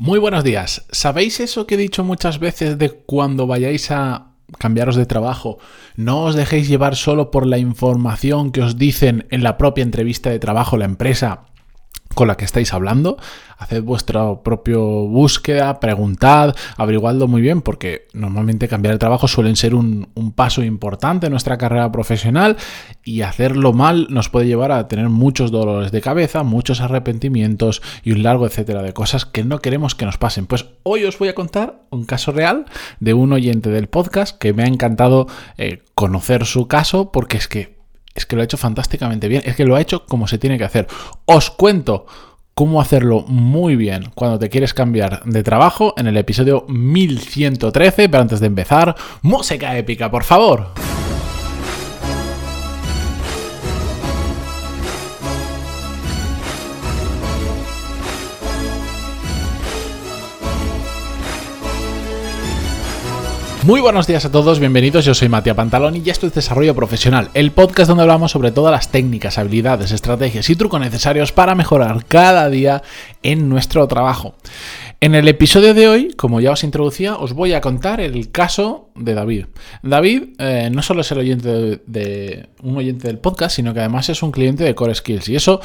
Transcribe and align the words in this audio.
Muy 0.00 0.20
buenos 0.20 0.44
días. 0.44 0.86
¿Sabéis 0.92 1.40
eso 1.40 1.66
que 1.66 1.74
he 1.74 1.78
dicho 1.78 2.04
muchas 2.04 2.38
veces 2.38 2.78
de 2.78 2.90
cuando 2.90 3.48
vayáis 3.48 3.90
a 3.90 4.28
cambiaros 4.56 4.94
de 4.94 5.06
trabajo? 5.06 5.58
No 5.96 6.22
os 6.22 6.36
dejéis 6.36 6.68
llevar 6.68 6.94
solo 6.94 7.32
por 7.32 7.48
la 7.48 7.58
información 7.58 8.52
que 8.52 8.62
os 8.62 8.78
dicen 8.78 9.26
en 9.30 9.42
la 9.42 9.58
propia 9.58 9.82
entrevista 9.82 10.30
de 10.30 10.38
trabajo 10.38 10.76
la 10.76 10.84
empresa 10.84 11.46
con 12.18 12.26
la 12.26 12.36
que 12.36 12.44
estáis 12.44 12.74
hablando, 12.74 13.16
haced 13.58 13.84
vuestra 13.84 14.42
propia 14.42 14.76
búsqueda, 14.76 15.78
preguntad, 15.78 16.52
averiguadlo 16.76 17.28
muy 17.28 17.40
bien, 17.40 17.62
porque 17.62 18.08
normalmente 18.12 18.66
cambiar 18.66 18.96
de 18.96 18.98
trabajo 18.98 19.28
suele 19.28 19.54
ser 19.54 19.72
un, 19.72 20.08
un, 20.16 20.32
paso 20.32 20.64
importante 20.64 21.26
en 21.26 21.30
nuestra 21.30 21.58
carrera 21.58 21.92
profesional 21.92 22.56
y 23.04 23.20
hacerlo 23.20 23.72
mal 23.72 24.08
nos 24.10 24.30
puede 24.30 24.48
llevar 24.48 24.72
a 24.72 24.88
tener 24.88 25.08
muchos 25.10 25.52
dolores 25.52 25.92
de 25.92 26.00
cabeza, 26.00 26.42
muchos 26.42 26.80
arrepentimientos 26.80 27.82
y 28.02 28.10
un 28.10 28.24
largo 28.24 28.46
etcétera 28.46 28.82
de 28.82 28.92
cosas 28.92 29.24
que 29.24 29.44
no 29.44 29.60
queremos 29.60 29.94
que 29.94 30.04
nos 30.04 30.18
pasen. 30.18 30.46
Pues 30.46 30.66
hoy 30.82 31.04
os 31.04 31.20
voy 31.20 31.28
a 31.28 31.36
contar 31.36 31.84
un 31.90 32.04
caso 32.04 32.32
real 32.32 32.64
de 32.98 33.14
un 33.14 33.32
oyente 33.32 33.70
del 33.70 33.86
podcast 33.86 34.36
que 34.36 34.52
me 34.52 34.64
ha 34.64 34.66
encantado 34.66 35.28
eh, 35.56 35.84
conocer 35.94 36.46
su 36.46 36.66
caso 36.66 37.12
porque 37.12 37.36
es 37.36 37.46
que 37.46 37.77
es 38.18 38.26
que 38.26 38.36
lo 38.36 38.42
ha 38.42 38.44
hecho 38.44 38.56
fantásticamente 38.56 39.28
bien, 39.28 39.42
es 39.46 39.56
que 39.56 39.64
lo 39.64 39.76
ha 39.76 39.80
hecho 39.80 40.04
como 40.04 40.28
se 40.28 40.38
tiene 40.38 40.58
que 40.58 40.64
hacer. 40.64 40.86
Os 41.24 41.50
cuento 41.50 42.06
cómo 42.54 42.80
hacerlo 42.80 43.24
muy 43.28 43.76
bien 43.76 44.10
cuando 44.14 44.38
te 44.38 44.50
quieres 44.50 44.74
cambiar 44.74 45.22
de 45.24 45.44
trabajo 45.44 45.94
en 45.96 46.08
el 46.08 46.16
episodio 46.16 46.66
1113, 46.68 48.08
pero 48.08 48.22
antes 48.22 48.40
de 48.40 48.48
empezar, 48.48 48.96
música 49.22 49.78
épica, 49.78 50.10
por 50.10 50.24
favor. 50.24 50.97
Muy 63.64 63.80
buenos 63.80 64.06
días 64.06 64.24
a 64.24 64.30
todos, 64.30 64.60
bienvenidos. 64.60 65.04
Yo 65.04 65.14
soy 65.14 65.28
Matías 65.28 65.56
Pantaloni 65.56 66.00
y 66.04 66.10
esto 66.10 66.28
es 66.28 66.32
Desarrollo 66.32 66.76
Profesional, 66.76 67.28
el 67.34 67.50
podcast 67.50 67.88
donde 67.88 68.02
hablamos 68.02 68.30
sobre 68.30 68.52
todas 68.52 68.70
las 68.70 68.90
técnicas, 68.90 69.36
habilidades, 69.36 69.90
estrategias 69.90 70.48
y 70.48 70.54
trucos 70.54 70.80
necesarios 70.80 71.32
para 71.32 71.56
mejorar 71.56 72.04
cada 72.06 72.48
día 72.50 72.82
en 73.22 73.48
nuestro 73.48 73.86
trabajo. 73.88 74.36
En 75.00 75.14
el 75.16 75.26
episodio 75.26 75.74
de 75.74 75.88
hoy, 75.88 76.14
como 76.14 76.40
ya 76.40 76.52
os 76.52 76.62
introducía, 76.62 77.16
os 77.16 77.32
voy 77.32 77.52
a 77.52 77.60
contar 77.60 78.00
el 78.00 78.30
caso 78.30 78.90
de 78.94 79.14
David. 79.14 79.46
David 79.82 80.30
eh, 80.38 80.70
no 80.72 80.80
solo 80.82 81.00
es 81.00 81.10
el 81.10 81.18
oyente 81.18 81.80
de, 81.84 82.48
un 82.62 82.76
oyente 82.76 83.08
del 83.08 83.18
podcast, 83.18 83.56
sino 83.56 83.74
que 83.74 83.80
además 83.80 84.08
es 84.08 84.22
un 84.22 84.30
cliente 84.30 84.62
de 84.62 84.76
Core 84.76 84.94
Skills 84.94 85.28
y 85.28 85.36
eso 85.36 85.60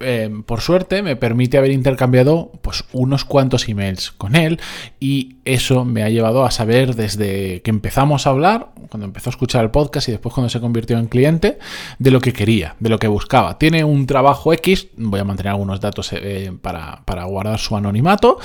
eh, 0.00 0.30
por 0.46 0.60
suerte 0.62 1.02
me 1.02 1.16
permite 1.16 1.58
haber 1.58 1.70
intercambiado 1.70 2.52
pues 2.62 2.84
unos 2.92 3.24
cuantos 3.24 3.68
emails 3.68 4.10
con 4.10 4.34
él 4.34 4.58
y 4.98 5.36
eso 5.44 5.84
me 5.84 6.02
ha 6.02 6.08
llevado 6.08 6.44
a 6.44 6.50
saber 6.50 6.94
desde 6.94 7.60
que 7.62 7.70
empezamos 7.70 8.26
a 8.26 8.30
hablar, 8.30 8.70
cuando 8.88 9.06
empezó 9.06 9.30
a 9.30 9.32
escuchar 9.32 9.62
el 9.62 9.70
podcast 9.70 10.08
y 10.08 10.12
después 10.12 10.34
cuando 10.34 10.48
se 10.48 10.60
convirtió 10.60 10.98
en 10.98 11.06
cliente, 11.06 11.58
de 11.98 12.10
lo 12.10 12.20
que 12.20 12.32
quería, 12.32 12.76
de 12.80 12.88
lo 12.88 12.98
que 12.98 13.08
buscaba. 13.08 13.58
Tiene 13.58 13.84
un 13.84 14.06
trabajo 14.06 14.52
X, 14.52 14.88
voy 14.96 15.20
a 15.20 15.24
mantener 15.24 15.52
algunos 15.52 15.80
datos 15.80 16.10
eh, 16.12 16.52
para, 16.60 17.02
para 17.04 17.24
guardar 17.24 17.58
su 17.58 17.76
anonimato, 17.76 18.38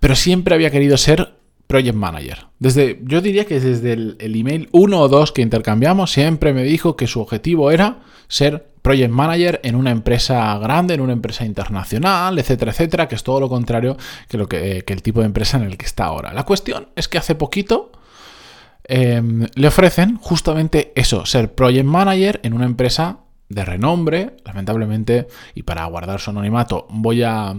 pero 0.00 0.14
siempre 0.14 0.54
había 0.54 0.70
querido 0.70 0.96
ser 0.96 1.34
Project 1.66 1.96
Manager. 1.96 2.46
Desde, 2.58 3.00
yo 3.04 3.20
diría 3.20 3.44
que 3.46 3.60
desde 3.60 3.92
el, 3.92 4.36
email 4.36 4.68
1 4.72 5.00
o 5.00 5.08
2 5.08 5.32
que 5.32 5.42
intercambiamos, 5.42 6.12
siempre 6.12 6.52
me 6.52 6.62
dijo 6.62 6.96
que 6.96 7.06
su 7.06 7.20
objetivo 7.20 7.70
era 7.70 8.00
ser 8.28 8.66
Project 8.82 9.10
Manager 9.10 9.60
en 9.64 9.76
una 9.76 9.90
empresa 9.90 10.56
grande, 10.58 10.94
en 10.94 11.00
una 11.00 11.14
empresa 11.14 11.44
internacional, 11.44 12.38
etcétera, 12.38 12.72
etcétera, 12.72 13.08
que 13.08 13.14
es 13.14 13.22
todo 13.22 13.40
lo 13.40 13.48
contrario 13.48 13.96
que, 14.28 14.36
lo 14.36 14.48
que, 14.48 14.84
que 14.86 14.92
el 14.92 15.02
tipo 15.02 15.20
de 15.20 15.26
empresa 15.26 15.56
en 15.56 15.64
el 15.64 15.78
que 15.78 15.86
está 15.86 16.04
ahora. 16.04 16.32
La 16.34 16.44
cuestión 16.44 16.88
es 16.96 17.08
que 17.08 17.18
hace 17.18 17.34
poquito 17.34 17.92
eh, 18.86 19.22
le 19.54 19.68
ofrecen 19.68 20.18
justamente 20.18 20.92
eso, 20.94 21.24
ser 21.24 21.54
Project 21.54 21.86
Manager 21.86 22.40
en 22.42 22.52
una 22.52 22.66
empresa 22.66 23.20
de 23.48 23.64
renombre, 23.64 24.36
lamentablemente, 24.44 25.28
y 25.54 25.62
para 25.62 25.84
guardar 25.86 26.20
su 26.20 26.30
anonimato 26.30 26.86
voy 26.90 27.22
a 27.22 27.54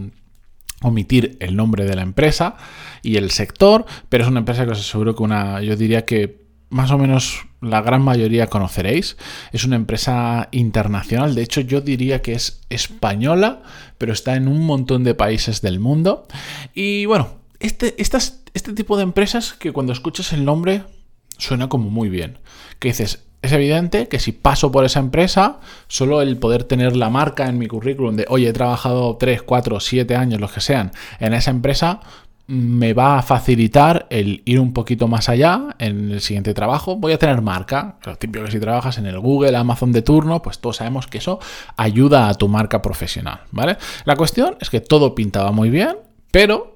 omitir 0.82 1.38
el 1.40 1.56
nombre 1.56 1.86
de 1.86 1.96
la 1.96 2.02
empresa 2.02 2.58
y 3.02 3.18
el 3.18 3.32
sector, 3.32 3.86
pero 4.10 4.24
es 4.24 4.30
una 4.30 4.40
empresa 4.40 4.66
que 4.66 4.72
os 4.72 4.80
aseguro 4.80 5.16
que 5.16 5.24
una, 5.24 5.62
yo 5.62 5.76
diría 5.76 6.06
que 6.06 6.46
más 6.70 6.92
o 6.92 6.98
menos 6.98 7.46
la 7.62 7.82
gran 7.82 8.02
mayoría 8.02 8.48
conoceréis. 8.48 9.18
Es 9.52 9.64
una 9.64 9.76
empresa 9.76 10.50
internacional, 10.52 11.36
de 11.36 11.44
hecho 11.44 11.62
yo 11.62 11.82
diría 11.82 12.22
que 12.22 12.34
es 12.34 12.62
española, 12.70 13.62
pero 13.98 14.14
está 14.14 14.36
en 14.36 14.48
un 14.48 14.64
montón 14.66 15.04
de 15.04 15.16
países 15.16 15.62
del 15.62 15.80
mundo. 15.80 16.28
Y 16.74 17.06
bueno, 17.06 17.40
este, 17.60 18.00
estas, 18.02 18.44
este 18.54 18.74
tipo 18.74 18.98
de 18.98 19.04
empresas 19.04 19.54
que 19.54 19.72
cuando 19.72 19.94
escuchas 19.94 20.34
el 20.34 20.46
nombre 20.46 20.84
suena 21.38 21.70
como 21.70 21.90
muy 21.90 22.10
bien. 22.10 22.40
Que 22.80 22.90
dices, 22.90 23.24
es 23.46 23.52
evidente 23.52 24.08
que 24.08 24.20
si 24.20 24.32
paso 24.32 24.72
por 24.72 24.86
esa 24.86 25.00
empresa, 25.00 25.60
solo 25.88 26.22
el 26.22 26.38
poder 26.38 26.64
tener 26.64 26.96
la 26.96 27.10
marca 27.10 27.48
en 27.48 27.58
mi 27.58 27.68
currículum 27.68 28.16
de, 28.16 28.26
oye, 28.30 28.50
he 28.50 28.54
trabajado 28.54 29.18
3, 29.18 29.42
4, 29.42 29.80
7 29.80 30.16
años, 30.16 30.42
los 30.42 30.52
que 30.52 30.62
sean, 30.62 30.92
en 31.20 31.34
esa 31.34 31.52
empresa, 31.52 32.02
me 32.48 32.94
va 32.94 33.18
a 33.18 33.22
facilitar 33.24 34.06
el 34.10 34.44
ir 34.46 34.60
un 34.60 34.72
poquito 34.74 35.08
más 35.08 35.30
allá 35.30 35.76
en 35.80 36.12
el 36.12 36.22
siguiente 36.22 36.54
trabajo. 36.54 36.96
Voy 36.96 37.14
a 37.14 37.18
tener 37.18 37.42
marca. 37.42 37.98
Lo 38.06 38.16
típico 38.18 38.46
que 38.46 38.52
si 38.52 38.60
trabajas 38.60 38.98
en 38.98 39.08
el 39.08 39.20
Google, 39.20 39.58
Amazon 39.58 39.92
de 39.92 40.04
turno, 40.04 40.42
pues 40.42 40.60
todos 40.60 40.78
sabemos 40.78 41.08
que 41.08 41.18
eso 41.18 41.40
ayuda 41.76 42.30
a 42.30 42.36
tu 42.36 42.48
marca 42.48 42.82
profesional, 42.82 43.42
¿vale? 43.52 43.78
La 44.06 44.16
cuestión 44.16 44.58
es 44.60 44.70
que 44.70 44.80
todo 44.82 45.16
pintaba 45.16 45.52
muy 45.52 45.70
bien, 45.70 45.98
pero 46.30 46.75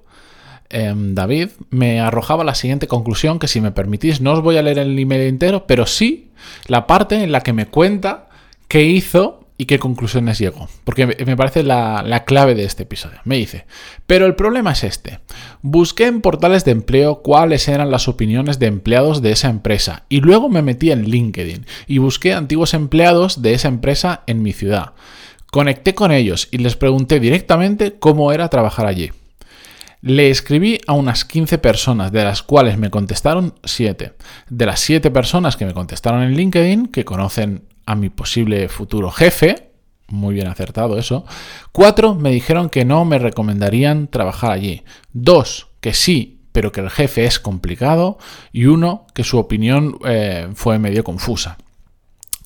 eh, 0.69 0.93
David 0.95 1.49
me 1.69 1.99
arrojaba 1.99 2.43
la 2.43 2.55
siguiente 2.55 2.87
conclusión 2.87 3.39
que 3.39 3.47
si 3.47 3.61
me 3.61 3.71
permitís, 3.71 4.21
no 4.21 4.33
os 4.33 4.41
voy 4.41 4.57
a 4.57 4.61
leer 4.61 4.79
el 4.79 4.97
email 4.97 5.21
entero, 5.21 5.65
pero 5.67 5.85
sí 5.85 6.29
la 6.67 6.87
parte 6.87 7.23
en 7.23 7.31
la 7.31 7.41
que 7.41 7.53
me 7.53 7.65
cuenta 7.65 8.29
qué 8.67 8.83
hizo 8.83 9.39
y 9.57 9.65
qué 9.65 9.77
conclusiones 9.77 10.39
llegó. 10.39 10.69
Porque 10.85 11.05
me 11.05 11.35
parece 11.35 11.63
la, 11.63 12.01
la, 12.01 12.23
clave 12.23 12.55
de 12.55 12.63
este 12.63 12.83
episodio. 12.83 13.19
Me 13.25 13.35
dice, 13.35 13.65
pero 14.07 14.25
el 14.25 14.35
problema 14.35 14.71
es 14.71 14.85
este. 14.85 15.19
Busqué 15.61 16.05
en 16.05 16.21
portales 16.21 16.63
de 16.63 16.71
empleo 16.71 17.21
cuáles 17.21 17.67
eran 17.67 17.91
las 17.91 18.07
opiniones 18.07 18.57
de 18.57 18.67
empleados 18.67 19.21
de 19.21 19.31
esa 19.31 19.49
empresa 19.49 20.05
y 20.07 20.21
luego 20.21 20.47
me 20.47 20.61
metí 20.61 20.91
en 20.91 21.09
LinkedIn 21.09 21.65
y 21.87 21.97
busqué 21.97 22.33
antiguos 22.33 22.73
empleados 22.73 23.41
de 23.41 23.53
esa 23.53 23.67
empresa 23.67 24.23
en 24.27 24.41
mi 24.43 24.53
ciudad. 24.53 24.93
Conecté 25.51 25.93
con 25.93 26.11
ellos 26.11 26.47
y 26.51 26.59
les 26.59 26.77
pregunté 26.77 27.19
directamente 27.19 27.95
cómo 27.99 28.31
era 28.31 28.47
trabajar 28.49 28.85
allí. 28.85 29.11
Le 30.01 30.29
escribí 30.29 30.79
a 30.87 30.93
unas 30.93 31.25
15 31.25 31.57
personas, 31.57 32.11
de 32.11 32.23
las 32.23 32.41
cuales 32.41 32.77
me 32.77 32.89
contestaron 32.89 33.55
7. 33.63 34.13
De 34.49 34.65
las 34.65 34.79
7 34.79 35.11
personas 35.11 35.57
que 35.57 35.65
me 35.65 35.73
contestaron 35.73 36.23
en 36.23 36.35
LinkedIn, 36.35 36.87
que 36.87 37.03
conocen 37.05 37.63
a 37.85 37.95
mi 37.95 38.09
posible 38.09 38.69
futuro 38.69 39.11
jefe, 39.11 39.69
muy 40.11 40.33
bien 40.33 40.47
acertado 40.47 40.97
eso. 40.97 41.25
Cuatro 41.71 42.15
me 42.15 42.31
dijeron 42.31 42.69
que 42.69 42.85
no 42.85 43.05
me 43.05 43.19
recomendarían 43.19 44.07
trabajar 44.07 44.51
allí. 44.51 44.83
Dos, 45.13 45.67
que 45.81 45.93
sí, 45.93 46.41
pero 46.51 46.71
que 46.71 46.81
el 46.81 46.89
jefe 46.89 47.25
es 47.25 47.39
complicado. 47.39 48.17
Y 48.51 48.65
uno, 48.65 49.05
que 49.13 49.23
su 49.23 49.37
opinión 49.37 49.97
eh, 50.05 50.49
fue 50.55 50.79
medio 50.79 51.03
confusa. 51.03 51.57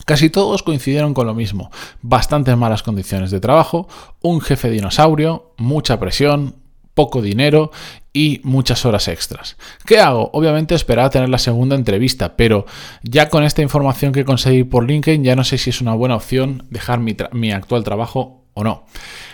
Casi 0.05 0.29
todos 0.29 0.63
coincidieron 0.63 1.13
con 1.13 1.27
lo 1.27 1.33
mismo. 1.33 1.71
Bastantes 2.01 2.57
malas 2.57 2.83
condiciones 2.83 3.31
de 3.31 3.39
trabajo, 3.39 3.87
un 4.21 4.41
jefe 4.41 4.69
dinosaurio, 4.69 5.53
mucha 5.57 5.99
presión, 5.99 6.55
poco 6.93 7.21
dinero 7.21 7.71
y 8.13 8.41
muchas 8.43 8.85
horas 8.85 9.07
extras. 9.07 9.57
¿Qué 9.85 9.99
hago? 9.99 10.29
Obviamente 10.33 10.75
esperar 10.75 11.05
a 11.05 11.09
tener 11.09 11.29
la 11.29 11.39
segunda 11.39 11.75
entrevista, 11.75 12.37
pero 12.37 12.65
ya 13.01 13.29
con 13.29 13.43
esta 13.43 13.63
información 13.63 14.13
que 14.13 14.23
conseguí 14.23 14.63
por 14.63 14.87
LinkedIn 14.87 15.23
ya 15.23 15.35
no 15.35 15.43
sé 15.43 15.57
si 15.57 15.71
es 15.71 15.81
una 15.81 15.95
buena 15.95 16.15
opción 16.15 16.67
dejar 16.69 16.99
mi, 16.99 17.51
actual 17.51 17.83
trabajo 17.83 18.43
o 18.53 18.63
no. 18.63 18.85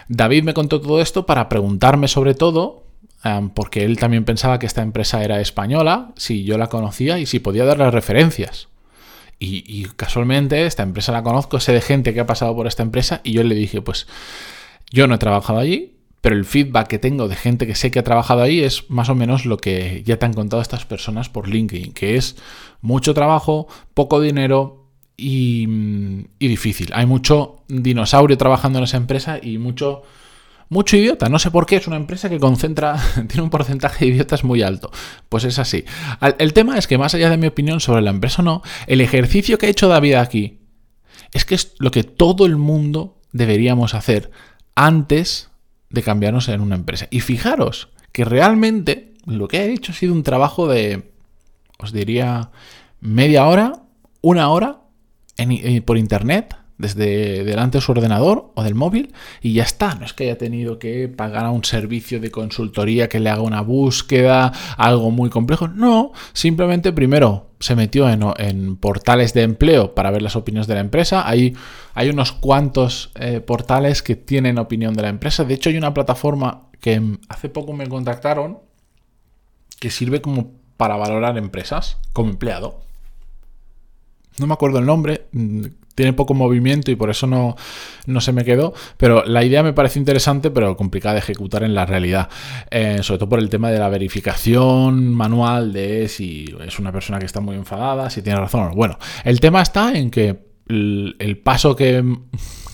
David 0.08 0.44
me 0.44 0.54
contó 0.54 0.80
todo 0.80 1.02
esto 1.02 1.26
para 1.26 1.50
preguntarme 1.50 2.08
sobre 2.08 2.34
todo, 2.34 2.86
porque 3.54 3.84
él 3.84 3.98
también 3.98 4.24
pensaba 4.24 4.60
que 4.60 4.66
esta 4.66 4.82
empresa 4.82 5.24
era 5.24 5.42
española, 5.42 6.14
si 6.16 6.46
yo 6.46 6.58
la 6.58 6.68
conocía 6.68 7.20
y 7.20 7.26
si 7.26 7.40
podía 7.40 7.66
darle 7.66 7.92
referencias. 7.92 8.70
Y, 9.42 9.64
y 9.68 9.86
casualmente 9.96 10.66
esta 10.66 10.84
empresa 10.84 11.12
la 11.12 11.24
conozco, 11.24 11.60
sé 11.60 11.74
de 11.74 11.82
gente 11.82 12.14
que 12.14 12.22
ha 12.22 12.26
pasado 12.26 12.56
por 12.56 12.68
esta 12.68 12.84
empresa 12.84 13.22
y 13.24 13.34
yo 13.34 13.44
le 13.44 13.56
dije, 13.56 13.82
pues 13.82 14.08
yo 14.90 15.08
no 15.08 15.16
he 15.16 15.18
trabajado 15.18 15.60
allí, 15.60 15.99
pero 16.22 16.36
el 16.36 16.46
feedback 16.46 16.88
que 16.88 17.00
tengo 17.00 17.28
de 17.28 17.36
gente 17.36 17.66
que 17.66 17.76
sé 17.76 17.92
que 17.92 18.00
ha 18.00 18.04
trabajado 18.04 18.42
ahí 18.42 18.60
es 18.62 18.90
más 18.90 19.10
o 19.10 19.16
menos 19.16 19.46
lo 19.46 19.58
que 19.58 20.04
ya 20.06 20.18
te 20.18 20.26
han 20.26 20.34
contado 20.34 20.62
estas 20.62 20.86
personas 20.86 21.30
por 21.30 21.48
LinkedIn, 21.48 21.94
que 21.94 22.16
es 22.16 22.36
mucho 22.82 23.14
trabajo, 23.14 23.68
poco 23.94 24.20
dinero 24.20 24.88
y, 25.16 25.66
difícil. 26.40 26.90
Hay 26.94 27.06
mucho 27.06 27.64
dinosaurio 27.68 28.38
trabajando 28.38 28.80
en 28.80 28.86
esa 28.86 28.98
empresa 28.98 29.40
y 29.42 29.58
mucho, 29.58 30.04
mucho 30.70 30.98
idiota. 30.98 31.30
No 31.30 31.40
sé 31.40 31.52
por 31.52 31.66
qué, 31.66 31.78
es 31.78 31.88
una 31.88 31.98
empresa 31.98 32.30
que 32.30 32.40
concentra, 32.40 32.98
tiene 33.28 33.44
un 33.44 33.50
porcentaje 33.50 34.06
de 34.06 34.12
idiotas 34.12 34.44
muy 34.44 34.62
alto. 34.62 34.92
Pues 35.30 35.44
es 35.44 35.60
así. 35.60 35.86
El 36.38 36.54
tema 36.54 36.78
es 36.78 36.88
que 36.88 36.98
más 36.98 37.14
allá 37.16 37.30
de 37.30 37.38
mi 37.38 37.48
opinión 37.48 37.80
sobre 37.80 38.02
la 38.02 38.12
empresa 38.12 38.42
o 38.42 38.46
no, 38.46 38.62
el 38.88 39.02
ejercicio 39.02 39.58
que 39.58 39.68
ha 39.68 39.70
hecho 39.70 39.88
David 39.88 40.16
aquí 40.16 40.60
es 41.32 41.46
que 41.46 41.56
es 41.56 41.76
lo 41.80 41.92
que 41.92 42.04
todo 42.04 42.46
el 42.46 42.58
mundo 42.58 43.20
deberíamos 43.32 43.94
hacer 43.94 44.32
antes 44.76 45.49
de 45.90 46.04
cambiarnos 46.04 46.48
en 46.50 46.62
una 46.62 46.76
empresa. 46.76 47.08
Y 47.10 47.22
fijaros 47.22 47.90
que 48.12 48.26
realmente 48.26 49.14
lo 49.26 49.48
que 49.48 49.60
ha 49.60 49.66
hecho 49.66 49.92
ha 49.92 49.96
sido 49.96 50.14
un 50.14 50.24
trabajo 50.24 50.68
de, 50.68 51.12
os 51.78 51.92
diría, 51.92 52.52
media 53.00 53.46
hora, 53.48 53.84
una 54.22 54.50
hora 54.50 54.82
eh, 55.38 55.82
por 55.82 55.98
internet 55.98 56.56
desde 56.80 57.44
delante 57.44 57.78
de 57.78 57.82
su 57.82 57.92
ordenador 57.92 58.52
o 58.56 58.64
del 58.64 58.74
móvil 58.74 59.14
y 59.42 59.54
ya 59.54 59.64
está. 59.64 59.94
No 59.96 60.06
es 60.06 60.14
que 60.14 60.24
haya 60.24 60.38
tenido 60.38 60.80
que 60.80 61.10
pagar 61.10 61.46
a 61.46 61.52
un 61.52 61.64
servicio 61.64 62.20
de 62.20 62.32
consultoría 62.32 63.10
que 63.10 63.20
le 63.20 63.30
haga 63.30 63.42
una 63.42 63.62
búsqueda, 63.62 64.52
algo 64.78 65.12
muy 65.12 65.30
complejo. 65.30 65.68
No, 65.68 66.14
simplemente 66.34 66.92
primero 66.94 67.50
se 67.60 67.76
metió 67.76 68.08
en, 68.10 68.78
portales 68.78 69.34
de 69.34 69.44
empleo 69.44 69.94
para 69.94 70.10
ver 70.10 70.22
las 70.22 70.38
opiniones 70.38 70.68
de 70.68 70.76
la 70.76 70.80
empresa. 70.80 71.28
Hay, 71.28 71.54
hay 71.94 72.10
unos 72.10 72.32
cuantos 72.32 73.12
eh, 73.16 73.42
portales 73.42 74.02
que 74.02 74.16
tienen 74.16 74.58
opinión 74.58 74.94
de 74.94 75.02
la 75.02 75.10
empresa. 75.10 75.44
De 75.44 75.54
hecho, 75.54 75.70
hay 75.70 75.78
una 75.78 75.94
plataforma 75.94 76.70
que 76.80 77.02
hace 77.28 77.50
poco 77.50 77.74
me 77.74 77.88
contactaron 77.88 78.60
que 79.82 79.90
sirve 79.90 80.22
como 80.22 80.54
para 80.78 80.96
valorar 80.96 81.38
empresas 81.38 81.98
como 82.14 82.30
empleado. 82.30 82.80
No 84.38 84.48
me 84.48 84.54
acuerdo 84.54 84.80
el 84.80 84.86
nombre, 84.86 85.28
mm, 85.34 85.66
tiene 86.00 86.14
poco 86.14 86.34
movimiento 86.34 86.92
y 86.92 86.96
por 86.96 87.10
eso 87.10 87.28
no, 87.28 87.58
no 88.06 88.22
se 88.22 88.32
me 88.32 88.46
quedó. 88.46 88.74
Pero 88.96 89.26
la 89.26 89.44
idea 89.44 89.64
me 89.64 89.74
parece 89.74 90.00
interesante, 90.00 90.50
pero 90.50 90.78
complicada 90.78 91.16
de 91.16 91.20
ejecutar 91.20 91.62
en 91.64 91.76
la 91.76 91.86
realidad. 91.86 92.30
Eh, 92.72 93.00
sobre 93.02 93.18
todo 93.18 93.28
por 93.28 93.40
el 93.40 93.50
tema 93.50 93.70
de 93.70 93.80
la 93.80 93.90
verificación 93.90 95.14
manual 95.14 95.74
de 95.74 96.08
si 96.08 96.56
es 96.66 96.80
una 96.80 96.94
persona 96.94 97.20
que 97.20 97.26
está 97.26 97.42
muy 97.42 97.58
enfadada, 97.58 98.10
si 98.10 98.22
tiene 98.22 98.40
razón. 98.40 98.72
Bueno, 98.76 98.98
el 99.26 99.42
tema 99.42 99.62
está 99.62 99.94
en 99.94 100.10
que 100.10 100.40
el, 100.70 101.42
paso 101.44 101.76
que, 101.76 102.02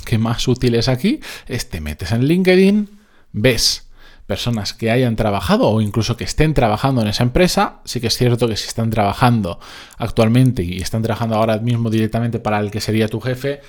que 0.06 0.20
más 0.20 0.48
útil 0.48 0.76
es 0.76 0.88
aquí 0.88 1.20
es 1.48 1.68
te 1.68 1.82
metes 1.82 2.12
en 2.12 2.26
LinkedIn, 2.26 2.90
ves 3.32 3.85
personas 4.26 4.74
que 4.74 4.92
hayan 4.92 5.16
trabajado 5.16 5.70
o 5.70 5.82
incluso 5.82 6.18
que 6.18 6.24
estén 6.24 6.54
trabajando 6.54 7.02
en 7.02 7.08
esa 7.08 7.24
empresa. 7.24 7.82
Sí 7.86 8.02
que 8.02 8.08
es 8.08 8.18
cierto 8.18 8.48
que 8.48 8.58
si 8.58 8.68
están 8.68 8.90
trabajando 8.90 9.60
actualmente 9.98 10.64
y 10.64 10.82
están 10.82 11.02
trabajando 11.02 11.36
ahora 11.36 11.58
mismo 11.60 11.90
directamente 11.90 12.40
para 12.40 12.60
el 12.60 12.72
que 12.72 12.82
sería 12.82 13.08
tu 13.08 13.20
jefe, 13.22 13.62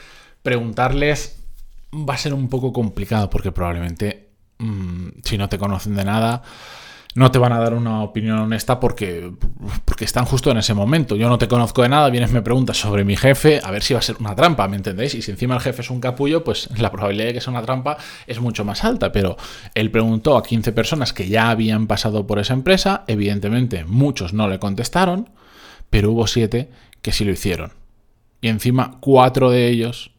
preguntarles 0.42 1.38
va 1.92 2.14
a 2.14 2.18
ser 2.18 2.34
un 2.34 2.48
poco 2.48 2.72
complicado 2.72 3.30
porque 3.30 3.52
probablemente 3.52 4.30
mm, 4.58 5.08
si 5.24 5.38
no 5.38 5.48
te 5.48 5.58
conocen 5.58 5.94
de 5.94 6.04
nada 6.04 6.42
no 7.16 7.30
te 7.30 7.38
van 7.38 7.52
a 7.52 7.58
dar 7.58 7.72
una 7.72 8.02
opinión 8.02 8.38
honesta 8.38 8.78
porque, 8.78 9.32
porque 9.86 10.04
están 10.04 10.26
justo 10.26 10.50
en 10.50 10.58
ese 10.58 10.74
momento. 10.74 11.16
Yo 11.16 11.30
no 11.30 11.38
te 11.38 11.48
conozco 11.48 11.80
de 11.82 11.88
nada, 11.88 12.10
vienes 12.10 12.30
me 12.30 12.42
preguntas 12.42 12.76
sobre 12.76 13.04
mi 13.04 13.16
jefe, 13.16 13.58
a 13.64 13.70
ver 13.70 13.82
si 13.82 13.94
va 13.94 14.00
a 14.00 14.02
ser 14.02 14.16
una 14.20 14.36
trampa, 14.36 14.68
¿me 14.68 14.76
entendéis? 14.76 15.14
Y 15.14 15.22
si 15.22 15.30
encima 15.30 15.54
el 15.54 15.62
jefe 15.62 15.80
es 15.80 15.88
un 15.88 15.98
capullo, 15.98 16.44
pues 16.44 16.68
la 16.78 16.92
probabilidad 16.92 17.28
de 17.28 17.32
que 17.32 17.40
sea 17.40 17.52
una 17.52 17.62
trampa 17.62 17.96
es 18.26 18.38
mucho 18.38 18.66
más 18.66 18.84
alta. 18.84 19.12
Pero 19.12 19.38
él 19.74 19.90
preguntó 19.90 20.36
a 20.36 20.42
15 20.42 20.72
personas 20.72 21.14
que 21.14 21.26
ya 21.26 21.48
habían 21.48 21.86
pasado 21.86 22.26
por 22.26 22.38
esa 22.38 22.52
empresa, 22.52 23.04
evidentemente 23.06 23.84
muchos 23.84 24.34
no 24.34 24.46
le 24.46 24.58
contestaron, 24.58 25.30
pero 25.88 26.12
hubo 26.12 26.26
7 26.26 26.70
que 27.00 27.12
sí 27.12 27.24
lo 27.24 27.32
hicieron. 27.32 27.72
Y 28.42 28.48
encima 28.48 28.98
4 29.00 29.50
de 29.50 29.68
ellos 29.68 30.10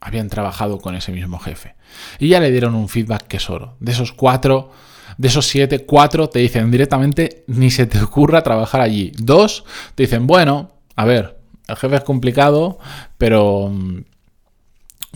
habían 0.00 0.28
trabajado 0.28 0.80
con 0.80 0.96
ese 0.96 1.12
mismo 1.12 1.38
jefe. 1.38 1.76
Y 2.18 2.26
ya 2.26 2.40
le 2.40 2.50
dieron 2.50 2.74
un 2.74 2.88
feedback 2.88 3.28
que. 3.28 3.38
De 3.78 3.92
esos 3.92 4.12
4 4.12 4.89
de 5.18 5.28
esos 5.28 5.46
siete, 5.46 5.84
cuatro 5.84 6.28
te 6.28 6.38
dicen 6.38 6.70
directamente 6.70 7.44
ni 7.46 7.70
se 7.70 7.86
te 7.86 8.00
ocurra 8.00 8.42
trabajar 8.42 8.80
allí. 8.80 9.12
Dos 9.18 9.64
te 9.94 10.04
dicen, 10.04 10.26
bueno, 10.26 10.72
a 10.96 11.04
ver, 11.04 11.38
el 11.68 11.76
jefe 11.76 11.96
es 11.96 12.04
complicado, 12.04 12.78
pero 13.18 13.72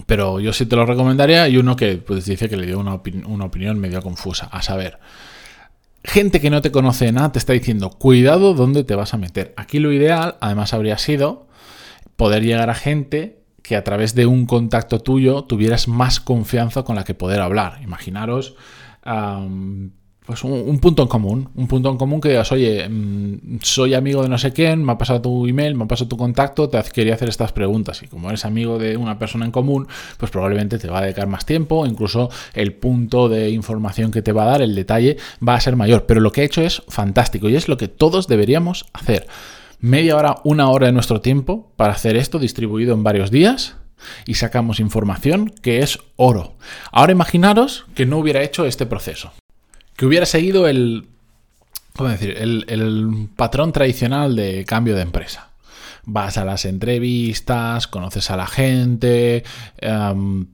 pero 0.06 0.40
yo 0.40 0.52
sí 0.52 0.66
te 0.66 0.76
lo 0.76 0.86
recomendaría 0.86 1.48
y 1.48 1.56
uno 1.56 1.76
que 1.76 1.96
pues, 1.96 2.24
dice 2.24 2.48
que 2.48 2.56
le 2.56 2.66
dio 2.66 2.78
una, 2.78 3.00
una, 3.26 3.44
opinión 3.44 3.78
medio 3.78 4.02
confusa, 4.02 4.46
a 4.46 4.60
saber, 4.60 4.98
gente 6.02 6.40
que 6.40 6.50
no 6.50 6.60
te 6.60 6.72
conoce 6.72 7.10
nada 7.12 7.32
te 7.32 7.38
está 7.38 7.52
diciendo, 7.52 7.90
cuidado 7.90 8.54
dónde 8.54 8.84
te 8.84 8.94
vas 8.94 9.14
a 9.14 9.18
meter. 9.18 9.54
Aquí 9.56 9.78
lo 9.78 9.92
ideal, 9.92 10.36
además, 10.40 10.74
habría 10.74 10.98
sido 10.98 11.46
poder 12.16 12.42
llegar 12.42 12.70
a 12.70 12.74
gente 12.74 13.44
que 13.62 13.76
a 13.76 13.84
través 13.84 14.14
de 14.14 14.26
un 14.26 14.44
contacto 14.44 15.00
tuyo 15.00 15.44
tuvieras 15.44 15.88
más 15.88 16.20
confianza 16.20 16.82
con 16.82 16.96
la 16.96 17.04
que 17.04 17.14
poder 17.14 17.40
hablar. 17.40 17.80
Imaginaros 17.82 18.56
pues 20.26 20.42
un, 20.42 20.78
punto 20.78 21.02
en 21.02 21.08
común, 21.08 21.50
un 21.54 21.68
punto 21.68 21.90
en 21.90 21.98
común 21.98 22.18
que 22.18 22.30
digas, 22.30 22.50
oye, 22.50 22.88
mm, 22.88 23.58
soy 23.60 23.92
amigo 23.92 24.22
de 24.22 24.30
no 24.30 24.38
sé 24.38 24.54
quién, 24.54 24.82
me 24.82 24.92
ha 24.92 24.98
pasado 24.98 25.20
tu 25.20 25.46
email, 25.46 25.74
me 25.74 25.84
ha 25.84 25.86
pasado 25.86 26.08
tu 26.08 26.16
contacto, 26.16 26.70
te 26.70 26.82
quería 26.94 27.12
hacer 27.12 27.28
estas 27.28 27.52
preguntas 27.52 28.02
y 28.02 28.06
como 28.06 28.30
eres 28.30 28.46
amigo 28.46 28.78
de 28.78 28.96
una 28.96 29.18
persona 29.18 29.44
en 29.44 29.50
común, 29.50 29.86
pues 30.16 30.30
probablemente 30.30 30.78
te 30.78 30.88
va 30.88 31.00
a 31.00 31.02
dedicar 31.02 31.26
más 31.26 31.44
tiempo, 31.44 31.84
incluso 31.84 32.30
el 32.54 32.72
punto 32.72 33.28
de 33.28 33.50
información 33.50 34.10
que 34.10 34.22
te 34.22 34.32
va 34.32 34.44
a 34.44 34.46
dar, 34.46 34.62
el 34.62 34.74
detalle, 34.74 35.18
va 35.46 35.56
a 35.56 35.60
ser 35.60 35.76
mayor. 35.76 36.06
Pero 36.06 36.22
lo 36.22 36.32
que 36.32 36.40
he 36.40 36.44
hecho 36.44 36.62
es 36.62 36.82
fantástico 36.88 37.50
y 37.50 37.56
es 37.56 37.68
lo 37.68 37.76
que 37.76 37.88
todos 37.88 38.26
deberíamos 38.26 38.86
hacer. 38.94 39.26
Media 39.80 40.16
hora, 40.16 40.36
una 40.44 40.70
hora 40.70 40.86
de 40.86 40.92
nuestro 40.92 41.20
tiempo 41.20 41.70
para 41.76 41.92
hacer 41.92 42.16
esto 42.16 42.38
distribuido 42.38 42.94
en 42.94 43.02
varios 43.02 43.30
días 43.30 43.76
y 44.26 44.34
sacamos 44.34 44.80
información 44.80 45.48
que 45.62 45.80
es 45.80 45.98
oro. 46.16 46.56
Ahora 46.92 47.12
imaginaros 47.12 47.86
que 47.94 48.06
no 48.06 48.18
hubiera 48.18 48.42
hecho 48.42 48.66
este 48.66 48.86
proceso, 48.86 49.32
que 49.96 50.06
hubiera 50.06 50.26
seguido 50.26 50.68
el, 50.68 51.06
¿cómo 51.96 52.10
decir? 52.10 52.36
el, 52.38 53.28
patrón 53.36 53.72
tradicional 53.72 54.36
de 54.36 54.64
cambio 54.64 54.94
de 54.94 55.02
empresa. 55.02 55.50
Vas 56.06 56.36
a 56.36 56.44
las 56.44 56.66
entrevistas, 56.66 57.86
conoces 57.86 58.30
a 58.30 58.36
la 58.36 58.46
gente, 58.46 59.42
em, 59.78 60.46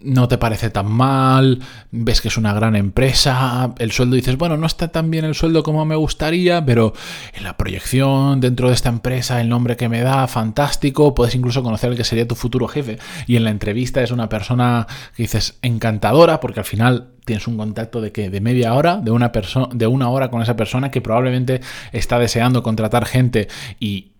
no 0.00 0.28
te 0.28 0.38
parece 0.38 0.70
tan 0.70 0.90
mal, 0.90 1.60
ves 1.90 2.20
que 2.20 2.28
es 2.28 2.36
una 2.36 2.52
gran 2.52 2.76
empresa, 2.76 3.74
el 3.78 3.90
sueldo 3.90 4.14
dices, 4.14 4.38
bueno, 4.38 4.56
no 4.56 4.66
está 4.66 4.88
tan 4.88 5.10
bien 5.10 5.24
el 5.24 5.34
sueldo 5.34 5.62
como 5.64 5.84
me 5.84 5.96
gustaría, 5.96 6.64
pero 6.64 6.92
en 7.34 7.42
la 7.42 7.56
proyección 7.56 8.40
dentro 8.40 8.68
de 8.68 8.74
esta 8.74 8.88
empresa, 8.88 9.40
el 9.40 9.48
nombre 9.48 9.76
que 9.76 9.88
me 9.88 10.02
da, 10.02 10.28
fantástico, 10.28 11.14
puedes 11.14 11.34
incluso 11.34 11.62
conocer 11.62 11.90
el 11.90 11.96
que 11.96 12.04
sería 12.04 12.28
tu 12.28 12.36
futuro 12.36 12.68
jefe. 12.68 12.98
Y 13.26 13.36
en 13.36 13.44
la 13.44 13.50
entrevista 13.50 14.00
es 14.02 14.12
una 14.12 14.28
persona 14.28 14.86
que 15.16 15.24
dices 15.24 15.58
encantadora, 15.62 16.38
porque 16.38 16.60
al 16.60 16.66
final 16.66 17.14
tienes 17.24 17.48
un 17.48 17.56
contacto 17.56 18.00
de 18.00 18.12
que 18.12 18.30
de 18.30 18.40
media 18.40 18.74
hora, 18.74 18.98
de 18.98 19.10
una 19.10 19.32
persona, 19.32 19.68
de 19.72 19.86
una 19.86 20.08
hora 20.10 20.30
con 20.30 20.42
esa 20.42 20.56
persona 20.56 20.90
que 20.90 21.00
probablemente 21.00 21.60
está 21.92 22.18
deseando 22.18 22.62
contratar 22.62 23.04
gente 23.04 23.48
y 23.80 24.12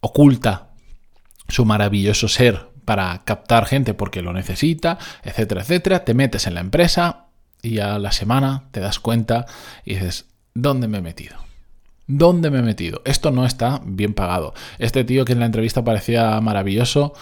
oculta 0.00 0.70
su 1.48 1.66
maravilloso 1.66 2.28
ser 2.28 2.71
para 2.92 3.22
captar 3.24 3.64
gente 3.64 3.94
porque 3.94 4.20
lo 4.20 4.34
necesita, 4.34 4.98
etcétera, 5.22 5.62
etcétera. 5.62 6.04
Te 6.04 6.12
metes 6.12 6.46
en 6.46 6.52
la 6.52 6.60
empresa 6.60 7.24
y 7.62 7.78
a 7.78 7.98
la 7.98 8.12
semana 8.12 8.64
te 8.70 8.80
das 8.80 9.00
cuenta 9.00 9.46
y 9.86 9.94
dices, 9.94 10.26
¿dónde 10.52 10.88
me 10.88 10.98
he 10.98 11.00
metido? 11.00 11.36
¿Dónde 12.06 12.50
me 12.50 12.58
he 12.58 12.62
metido? 12.62 13.00
Esto 13.06 13.30
no 13.30 13.46
está 13.46 13.80
bien 13.82 14.12
pagado. 14.12 14.52
Este 14.78 15.04
tío 15.04 15.24
que 15.24 15.32
en 15.32 15.40
la 15.40 15.46
entrevista 15.46 15.82
parecía 15.82 16.38
maravilloso, 16.42 17.14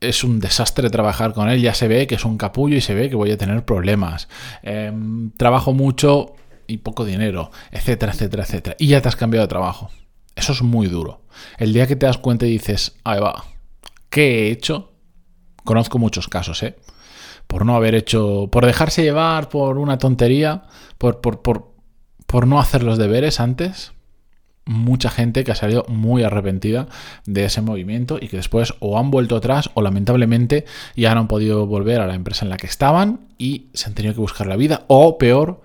es 0.00 0.24
un 0.24 0.40
desastre 0.40 0.88
trabajar 0.88 1.34
con 1.34 1.50
él. 1.50 1.60
Ya 1.60 1.74
se 1.74 1.86
ve 1.86 2.06
que 2.06 2.14
es 2.14 2.24
un 2.24 2.38
capullo 2.38 2.74
y 2.74 2.80
se 2.80 2.94
ve 2.94 3.10
que 3.10 3.16
voy 3.16 3.30
a 3.30 3.36
tener 3.36 3.66
problemas. 3.66 4.28
Em, 4.62 5.32
trabajo 5.32 5.74
mucho 5.74 6.34
y 6.66 6.78
poco 6.78 7.04
dinero, 7.04 7.50
etcétera, 7.72 8.12
etcétera, 8.12 8.44
etcétera. 8.44 8.76
Y 8.78 8.86
ya 8.86 9.02
te 9.02 9.08
has 9.08 9.16
cambiado 9.16 9.44
de 9.44 9.50
trabajo. 9.50 9.90
Eso 10.34 10.52
es 10.52 10.62
muy 10.62 10.86
duro. 10.86 11.20
El 11.58 11.74
día 11.74 11.86
que 11.86 11.94
te 11.94 12.06
das 12.06 12.16
cuenta 12.16 12.46
y 12.46 12.52
dices, 12.52 12.96
ahí 13.04 13.20
va, 13.20 13.51
¿Qué 14.12 14.48
he 14.48 14.50
hecho? 14.50 14.92
Conozco 15.64 15.98
muchos 15.98 16.28
casos, 16.28 16.62
¿eh? 16.62 16.76
Por 17.46 17.64
no 17.64 17.74
haber 17.74 17.94
hecho, 17.94 18.46
por 18.52 18.66
dejarse 18.66 19.02
llevar 19.02 19.48
por 19.48 19.78
una 19.78 19.96
tontería, 19.96 20.64
por, 20.98 21.22
por, 21.22 21.40
por, 21.40 21.72
por 22.26 22.46
no 22.46 22.60
hacer 22.60 22.82
los 22.82 22.98
deberes 22.98 23.40
antes, 23.40 23.92
mucha 24.66 25.08
gente 25.08 25.44
que 25.44 25.52
ha 25.52 25.54
salido 25.54 25.86
muy 25.88 26.24
arrepentida 26.24 26.88
de 27.24 27.46
ese 27.46 27.62
movimiento 27.62 28.18
y 28.20 28.28
que 28.28 28.36
después 28.36 28.74
o 28.80 28.98
han 28.98 29.10
vuelto 29.10 29.34
atrás 29.34 29.70
o 29.72 29.80
lamentablemente 29.80 30.66
ya 30.94 31.14
no 31.14 31.22
han 31.22 31.28
podido 31.28 31.66
volver 31.66 32.02
a 32.02 32.06
la 32.06 32.14
empresa 32.14 32.44
en 32.44 32.50
la 32.50 32.58
que 32.58 32.66
estaban 32.66 33.28
y 33.38 33.70
se 33.72 33.86
han 33.86 33.94
tenido 33.94 34.12
que 34.12 34.20
buscar 34.20 34.46
la 34.46 34.56
vida 34.56 34.84
o 34.88 35.16
peor 35.16 35.62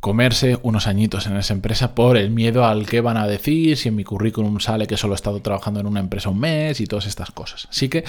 comerse 0.00 0.58
unos 0.62 0.86
añitos 0.86 1.26
en 1.26 1.36
esa 1.36 1.54
empresa 1.54 1.94
por 1.94 2.16
el 2.16 2.30
miedo 2.30 2.64
al 2.64 2.86
que 2.86 3.00
van 3.00 3.16
a 3.16 3.26
decir, 3.26 3.76
si 3.76 3.88
en 3.88 3.96
mi 3.96 4.04
currículum 4.04 4.60
sale 4.60 4.86
que 4.86 4.96
solo 4.96 5.14
he 5.14 5.16
estado 5.16 5.40
trabajando 5.40 5.80
en 5.80 5.86
una 5.86 6.00
empresa 6.00 6.30
un 6.30 6.38
mes 6.38 6.80
y 6.80 6.86
todas 6.86 7.06
estas 7.06 7.30
cosas. 7.30 7.66
Así 7.70 7.88
que 7.88 8.04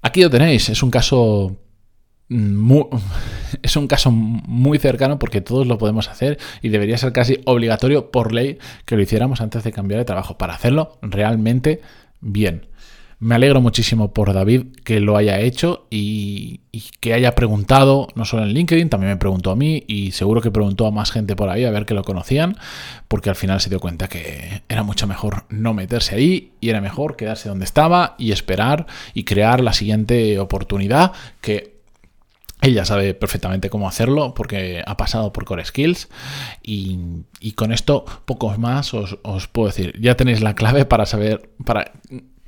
aquí 0.00 0.22
lo 0.22 0.30
tenéis, 0.30 0.68
es 0.68 0.82
un 0.82 0.90
caso 0.90 1.56
muy, 2.28 2.84
es 3.62 3.76
un 3.76 3.88
caso 3.88 4.10
muy 4.10 4.78
cercano 4.78 5.18
porque 5.18 5.40
todos 5.40 5.66
lo 5.66 5.78
podemos 5.78 6.08
hacer 6.08 6.38
y 6.62 6.68
debería 6.68 6.96
ser 6.98 7.12
casi 7.12 7.40
obligatorio 7.44 8.10
por 8.10 8.32
ley 8.32 8.58
que 8.84 8.96
lo 8.96 9.02
hiciéramos 9.02 9.40
antes 9.40 9.64
de 9.64 9.72
cambiar 9.72 9.98
de 9.98 10.04
trabajo 10.04 10.38
para 10.38 10.54
hacerlo 10.54 10.98
realmente 11.02 11.80
bien. 12.20 12.66
Me 13.22 13.36
alegro 13.36 13.60
muchísimo 13.60 14.12
por 14.12 14.34
David 14.34 14.78
que 14.82 14.98
lo 14.98 15.16
haya 15.16 15.38
hecho 15.38 15.86
y, 15.90 16.62
que 16.98 17.14
haya 17.14 17.36
preguntado, 17.36 18.08
no 18.16 18.24
solo 18.24 18.42
en 18.42 18.48
LinkedIn, 18.48 18.88
también 18.88 19.12
me 19.12 19.16
preguntó 19.16 19.52
a 19.52 19.54
mí 19.54 19.84
y 19.86 20.10
seguro 20.10 20.40
que 20.40 20.50
preguntó 20.50 20.88
a 20.88 20.90
más 20.90 21.12
gente 21.12 21.36
por 21.36 21.48
ahí 21.48 21.64
a 21.64 21.70
ver 21.70 21.86
que 21.86 21.94
lo 21.94 22.02
conocían, 22.02 22.56
porque 23.06 23.30
al 23.30 23.36
final 23.36 23.60
se 23.60 23.70
dio 23.70 23.78
cuenta 23.78 24.08
que 24.08 24.64
era 24.68 24.82
mucho 24.82 25.06
mejor 25.06 25.44
no 25.50 25.72
meterse 25.72 26.16
ahí 26.16 26.54
y 26.60 26.70
era 26.70 26.80
mejor 26.80 27.14
quedarse 27.14 27.48
donde 27.48 27.64
estaba 27.64 28.16
y 28.18 28.32
esperar 28.32 28.88
y 29.14 29.22
crear 29.22 29.60
la 29.60 29.72
siguiente 29.72 30.40
oportunidad 30.40 31.12
que 31.40 31.80
ella 32.60 32.84
sabe 32.84 33.14
perfectamente 33.14 33.70
cómo 33.70 33.86
hacerlo 33.86 34.34
porque 34.34 34.82
ha 34.84 34.96
pasado 34.96 35.32
por 35.32 35.44
Core 35.44 35.64
Skills 35.64 36.08
y, 36.60 36.98
con 37.54 37.72
esto 37.72 38.04
pocos 38.24 38.58
más 38.58 38.94
os, 38.94 39.18
os, 39.22 39.46
puedo 39.46 39.68
decir. 39.68 39.96
Ya 40.00 40.16
tenéis 40.16 40.40
la 40.40 40.56
clave 40.56 40.84
para 40.84 41.06
saber 41.06 41.50
para 41.64 41.92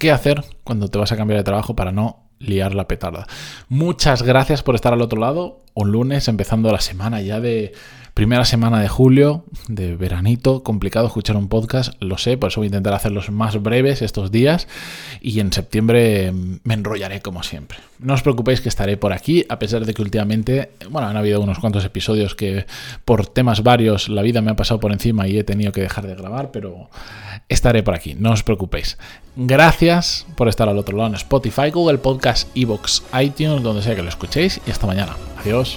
qué 0.04 0.10
hacer 0.10 0.44
cuando 0.64 0.88
te 0.88 0.98
vas 0.98 1.12
a 1.12 1.16
cambiar 1.16 1.38
de 1.38 1.44
trabajo 1.44 1.74
para 1.74 1.90
no 1.90 2.28
liar 2.38 2.74
la 2.74 2.86
petarda. 2.86 3.26
Muchas 3.70 4.22
gracias 4.22 4.62
por 4.62 4.74
estar 4.74 4.92
al 4.92 5.00
otro 5.00 5.18
lado. 5.18 5.62
Un 5.72 5.92
lunes 5.92 6.28
empezando 6.28 6.70
la 6.70 6.82
semana 6.82 7.22
ya 7.22 7.40
de 7.40 7.72
Primera 8.14 8.44
semana 8.44 8.80
de 8.80 8.86
julio, 8.86 9.44
de 9.66 9.96
veranito, 9.96 10.62
complicado 10.62 11.08
escuchar 11.08 11.36
un 11.36 11.48
podcast, 11.48 12.00
lo 12.00 12.16
sé, 12.16 12.38
por 12.38 12.50
eso 12.50 12.60
voy 12.60 12.66
a 12.66 12.68
intentar 12.68 12.94
hacerlos 12.94 13.28
más 13.30 13.60
breves 13.60 14.02
estos 14.02 14.30
días 14.30 14.68
y 15.20 15.40
en 15.40 15.52
septiembre 15.52 16.32
me 16.62 16.74
enrollaré 16.74 17.20
como 17.20 17.42
siempre. 17.42 17.78
No 17.98 18.14
os 18.14 18.22
preocupéis 18.22 18.60
que 18.60 18.68
estaré 18.68 18.96
por 18.96 19.12
aquí, 19.12 19.44
a 19.48 19.58
pesar 19.58 19.84
de 19.84 19.94
que 19.94 20.02
últimamente, 20.02 20.70
bueno, 20.90 21.08
han 21.08 21.16
habido 21.16 21.40
unos 21.40 21.58
cuantos 21.58 21.84
episodios 21.84 22.36
que 22.36 22.66
por 23.04 23.26
temas 23.26 23.64
varios 23.64 24.08
la 24.08 24.22
vida 24.22 24.40
me 24.42 24.52
ha 24.52 24.56
pasado 24.56 24.78
por 24.78 24.92
encima 24.92 25.26
y 25.26 25.36
he 25.36 25.42
tenido 25.42 25.72
que 25.72 25.80
dejar 25.80 26.06
de 26.06 26.14
grabar, 26.14 26.52
pero 26.52 26.90
estaré 27.48 27.82
por 27.82 27.96
aquí, 27.96 28.14
no 28.14 28.30
os 28.30 28.44
preocupéis. 28.44 28.96
Gracias 29.34 30.24
por 30.36 30.48
estar 30.48 30.68
al 30.68 30.78
otro 30.78 30.96
lado 30.96 31.08
en 31.08 31.16
Spotify, 31.16 31.72
Google 31.72 31.98
Podcast, 31.98 32.48
Evox, 32.56 33.02
iTunes, 33.20 33.64
donde 33.64 33.82
sea 33.82 33.96
que 33.96 34.04
lo 34.04 34.08
escuchéis 34.08 34.60
y 34.64 34.70
hasta 34.70 34.86
mañana. 34.86 35.16
Adiós. 35.40 35.76